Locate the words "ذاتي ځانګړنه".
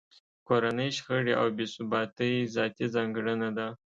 2.55-3.49